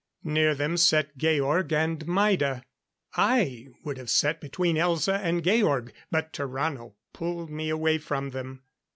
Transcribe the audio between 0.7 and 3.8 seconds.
sat Georg and Maida. I